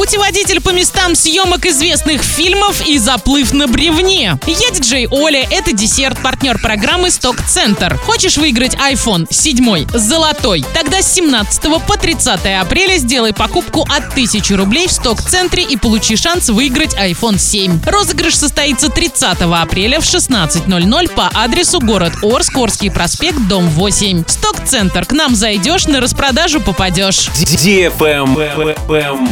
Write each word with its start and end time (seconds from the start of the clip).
Путеводитель 0.00 0.62
по 0.62 0.70
местам 0.70 1.14
съемок 1.14 1.66
известных 1.66 2.22
фильмов 2.22 2.80
и 2.88 2.96
заплыв 2.96 3.52
на 3.52 3.66
бревне. 3.66 4.38
Я 4.46 4.70
диджей 4.70 5.06
Оля, 5.10 5.46
это 5.50 5.74
десерт, 5.74 6.22
партнер 6.22 6.58
программы 6.58 7.10
Сток 7.10 7.36
Центр. 7.46 7.98
Хочешь 7.98 8.38
выиграть 8.38 8.74
iPhone 8.76 9.26
7 9.28 9.88
золотой? 9.92 10.64
Тогда 10.72 11.02
с 11.02 11.12
17 11.12 11.86
по 11.86 11.98
30 11.98 12.40
апреля 12.62 12.96
сделай 12.96 13.34
покупку 13.34 13.82
от 13.82 14.10
1000 14.12 14.56
рублей 14.56 14.88
в 14.88 14.92
Сток 14.92 15.20
Центре 15.20 15.64
и 15.64 15.76
получи 15.76 16.16
шанс 16.16 16.48
выиграть 16.48 16.94
iPhone 16.94 17.38
7. 17.38 17.82
Розыгрыш 17.84 18.36
состоится 18.36 18.88
30 18.88 19.42
апреля 19.42 20.00
в 20.00 20.04
16.00 20.04 21.14
по 21.14 21.30
адресу 21.34 21.78
город 21.78 22.14
Орск, 22.22 22.56
Орский 22.56 22.90
проспект, 22.90 23.38
дом 23.48 23.68
8. 23.68 24.24
Сток 24.26 24.64
Центр. 24.64 25.04
К 25.04 25.12
нам 25.12 25.34
зайдешь, 25.34 25.86
на 25.86 26.00
распродажу 26.00 26.62
попадешь. 26.62 27.28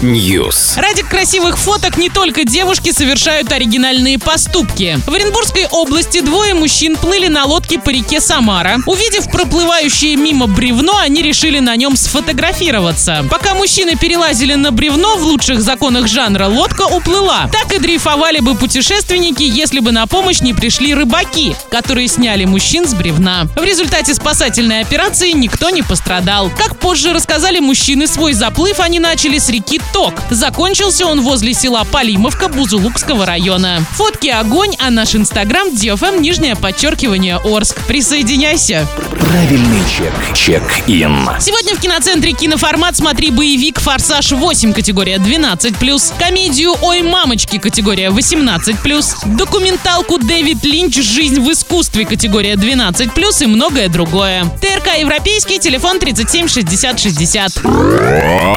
News. 0.03 0.58
Ради 0.77 1.03
красивых 1.03 1.59
фоток 1.59 1.97
не 1.97 2.09
только 2.09 2.45
девушки 2.45 2.93
совершают 2.93 3.53
оригинальные 3.53 4.19
поступки. 4.19 4.99
В 5.07 5.13
Оренбургской 5.13 5.67
области 5.71 6.21
двое 6.21 6.55
мужчин 6.55 6.97
плыли 6.97 7.29
на 7.29 7.45
лодке 7.45 7.79
по 7.79 7.91
реке 7.91 8.21
Самара. 8.21 8.79
Увидев 8.87 9.31
проплывающее 9.31 10.17
мимо 10.17 10.47
бревно, 10.47 10.97
они 10.99 11.23
решили 11.23 11.59
на 11.59 11.77
нем 11.77 11.97
сфотографироваться. 11.97 13.25
Пока 13.31 13.55
мужчины 13.55 13.97
перелазили 13.97 14.55
на 14.55 14.73
бревно, 14.73 15.17
в 15.17 15.23
лучших 15.23 15.61
законах 15.61 16.09
жанра 16.09 16.47
лодка 16.47 16.83
уплыла. 16.83 17.49
Так 17.53 17.73
и 17.75 17.79
дрейфовали 17.79 18.41
бы 18.41 18.55
путешественники, 18.55 19.43
если 19.43 19.81
бы 19.81 19.93
на 19.93 20.07
помощь 20.07 20.41
не 20.41 20.55
пришли 20.55 20.95
рыбаки, 20.95 21.55
которые 21.71 22.09
сняли 22.09 22.45
мужчин 22.45 22.87
с 22.87 22.95
бревна. 22.95 23.47
В 23.57 23.63
результате 23.63 24.15
спасательной 24.15 24.81
операции 24.81 25.31
никто 25.33 25.71
не 25.71 25.83
пострадал. 25.83 26.51
Как 26.51 26.79
позже 26.79 27.13
рассказали 27.13 27.59
мужчины, 27.59 28.07
свой 28.07 28.33
заплыв 28.33 28.81
они 28.81 29.01
начали 29.01 29.39
с 29.39 29.49
реки 29.49 29.81
Ток. 29.93 30.15
Закончился 30.49 31.05
он 31.05 31.21
возле 31.21 31.53
села 31.53 31.85
Полимовка 31.85 32.49
Бузулукского 32.49 33.27
района. 33.27 33.85
Фотки 33.93 34.29
огонь, 34.29 34.77
а 34.79 34.89
наш 34.89 35.15
инстаграм 35.15 35.69
DFM 35.69 36.21
нижнее 36.21 36.57
подчеркивание 36.57 37.37
Орск. 37.37 37.77
Присоединяйся. 37.87 38.87
Правильный 39.21 39.83
чек. 39.95 40.15
Чек-ин. 40.35 41.29
Сегодня 41.39 41.75
в 41.75 41.81
киноцентре 41.81 42.33
киноформат 42.33 42.97
смотри 42.97 43.31
боевик 43.31 43.79
«Форсаж 43.79 44.33
8» 44.33 44.73
категория 44.73 45.17
12+, 45.17 46.19
комедию 46.19 46.75
«Ой, 46.81 47.03
мамочки» 47.03 47.59
категория 47.59 48.09
18+, 48.09 49.37
документалку 49.37 50.17
«Дэвид 50.17 50.65
Линч. 50.65 50.95
Жизнь 50.97 51.43
в 51.43 51.53
искусстве» 51.53 52.07
категория 52.07 52.55
12+, 52.55 53.43
и 53.43 53.47
многое 53.47 53.91
другое. 53.91 54.47
ТРК 54.63 54.99
«Европейский», 54.99 55.59
телефон 55.59 55.99
37 55.99 56.49
60 56.49 56.99
60. 56.99 57.53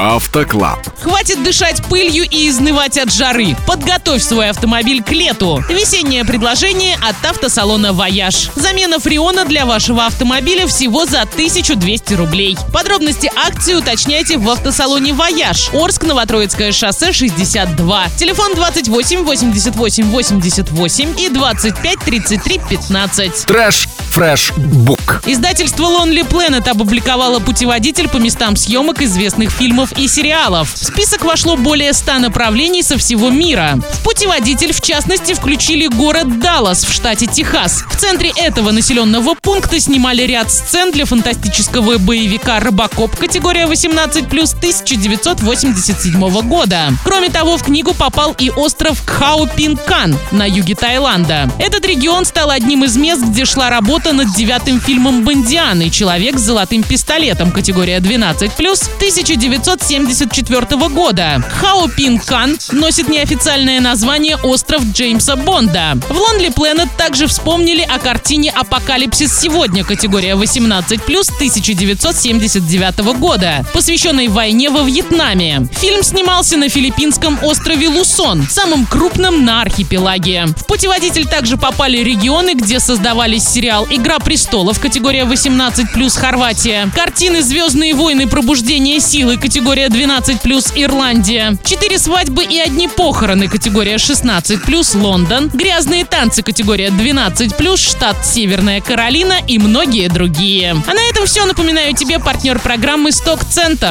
Автоклаб. 0.00 0.78
Хватит 1.02 1.42
дышать 1.42 1.81
пылью 1.82 2.24
и 2.28 2.48
изнывать 2.48 2.98
от 2.98 3.12
жары. 3.12 3.56
Подготовь 3.66 4.22
свой 4.22 4.50
автомобиль 4.50 5.02
к 5.02 5.10
лету. 5.10 5.62
Весеннее 5.68 6.24
предложение 6.24 6.96
от 6.96 7.16
автосалона 7.28 7.92
«Вояж». 7.92 8.50
Замена 8.54 8.98
фреона 8.98 9.44
для 9.44 9.66
вашего 9.66 10.06
автомобиля 10.06 10.66
всего 10.66 11.04
за 11.04 11.22
1200 11.22 12.14
рублей. 12.14 12.56
Подробности 12.72 13.30
акции 13.34 13.74
уточняйте 13.74 14.38
в 14.38 14.48
автосалоне 14.48 15.12
«Вояж». 15.12 15.70
Орск, 15.72 16.04
Новотроицкое 16.04 16.72
шоссе 16.72 17.12
62. 17.12 18.08
Телефон 18.18 18.54
28 18.54 19.24
88 19.24 20.10
88 20.10 21.20
и 21.20 21.28
25 21.28 21.98
33 21.98 22.60
15. 22.68 23.46
Trash. 23.46 23.88
Fresh. 24.12 24.52
Book. 24.58 25.22
Издательство 25.24 25.84
Lonely 25.84 26.28
Planet 26.28 26.68
опубликовало 26.68 27.38
путеводитель 27.38 28.10
по 28.10 28.18
местам 28.18 28.56
съемок 28.56 29.00
известных 29.00 29.50
фильмов 29.50 29.92
и 29.96 30.06
сериалов. 30.06 30.74
В 30.74 30.84
список 30.84 31.24
вошло 31.24 31.56
более 31.56 31.94
100 31.94 32.18
направлений 32.18 32.82
со 32.82 32.98
всего 32.98 33.30
мира. 33.30 33.78
В 33.90 34.04
путеводитель, 34.04 34.74
в 34.74 34.82
частности, 34.82 35.32
включили 35.32 35.86
город 35.86 36.40
Даллас 36.40 36.84
в 36.84 36.92
штате 36.92 37.26
Техас. 37.26 37.84
В 37.90 37.96
центре 37.96 38.30
этого 38.36 38.70
населенного 38.70 39.34
пункта 39.40 39.80
снимали 39.80 40.24
ряд 40.24 40.50
сцен 40.50 40.92
для 40.92 41.06
фантастического 41.06 41.96
боевика 41.96 42.60
«Робокоп» 42.60 43.16
категория 43.16 43.64
18+, 43.64 44.26
1987 44.26 46.42
года. 46.42 46.92
Кроме 47.02 47.30
того, 47.30 47.56
в 47.56 47.62
книгу 47.62 47.94
попал 47.94 48.36
и 48.38 48.50
остров 48.50 49.02
Кхао-Пин-Кан 49.06 50.14
на 50.32 50.46
юге 50.46 50.74
Таиланда. 50.74 51.50
Этот 51.58 51.86
регион 51.86 52.26
стал 52.26 52.50
одним 52.50 52.84
из 52.84 52.98
мест, 52.98 53.22
где 53.22 53.46
шла 53.46 53.70
работа 53.70 54.01
над 54.10 54.34
девятым 54.34 54.80
фильмом 54.80 55.22
«Бондианы. 55.22 55.88
Человек 55.90 56.38
с 56.38 56.42
золотым 56.42 56.82
пистолетом» 56.82 57.52
категория 57.52 57.98
12+, 57.98 58.50
1974 58.96 60.88
года. 60.88 61.44
Хао-Пин-Кан 61.60 62.58
носит 62.72 63.08
неофициальное 63.08 63.80
название 63.80 64.36
«Остров 64.36 64.82
Джеймса 64.92 65.36
Бонда». 65.36 65.98
В 66.08 66.12
Lonely 66.12 66.52
Planet 66.52 66.88
также 66.98 67.28
вспомнили 67.28 67.82
о 67.82 68.00
картине 68.00 68.50
«Апокалипсис 68.50 69.38
сегодня» 69.38 69.84
категория 69.84 70.34
18+, 70.34 71.00
1979 71.04 72.98
года, 73.18 73.64
посвященной 73.72 74.26
войне 74.28 74.70
во 74.70 74.82
Вьетнаме. 74.82 75.68
Фильм 75.78 76.02
снимался 76.02 76.56
на 76.56 76.68
филиппинском 76.68 77.38
острове 77.42 77.88
Лусон, 77.88 78.46
самом 78.48 78.86
крупном 78.86 79.44
на 79.44 79.60
архипелаге. 79.60 80.46
В 80.56 80.66
путеводитель 80.66 81.26
также 81.26 81.56
попали 81.56 81.98
регионы, 81.98 82.54
где 82.54 82.80
создавались 82.80 83.44
сериал 83.44 83.86
«Игра 83.94 84.18
престолов» 84.20 84.80
категория 84.80 85.24
18+, 85.24 86.18
Хорватия, 86.18 86.88
картины 86.96 87.42
«Звездные 87.42 87.94
войны. 87.94 88.26
Пробуждение 88.26 89.00
силы» 89.00 89.36
категория 89.36 89.88
12+, 89.88 90.72
Ирландия, 90.76 91.58
«Четыре 91.62 91.98
свадьбы 91.98 92.42
и 92.42 92.58
одни 92.58 92.88
похороны» 92.88 93.48
категория 93.48 93.96
16+, 93.96 94.98
Лондон, 94.98 95.50
«Грязные 95.52 96.06
танцы» 96.06 96.42
категория 96.42 96.88
12+, 96.88 97.76
штат 97.76 98.16
Северная 98.24 98.80
Каролина 98.80 99.34
и 99.46 99.58
многие 99.58 100.08
другие. 100.08 100.74
А 100.86 100.94
на 100.94 101.10
этом 101.10 101.26
все. 101.26 101.44
Напоминаю 101.44 101.94
тебе 101.94 102.18
партнер 102.18 102.58
программы 102.60 103.12
«Сток 103.12 103.44
Центр». 103.44 103.90